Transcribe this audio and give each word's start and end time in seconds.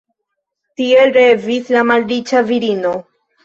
Tiel 0.81 1.13
revis 1.19 1.71
la 1.77 1.87
malriĉa 1.93 2.45
virino. 2.51 2.99